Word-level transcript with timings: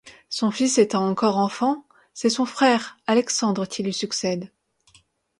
Son 0.29 0.49
fils 0.49 0.79
étant 0.79 1.07
encore 1.07 1.37
enfant, 1.37 1.85
c'est 2.15 2.31
son 2.31 2.47
frère, 2.47 2.97
Alexandre, 3.05 3.67
qui 3.67 3.83
lui 3.83 3.93
succède. 3.93 4.49